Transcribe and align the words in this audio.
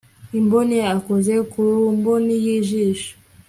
imboni 0.39 0.77
akoze 0.95 1.33
ku 1.51 1.63
mboni 1.97 2.33
y 2.45 2.47
ijisho 2.57 3.11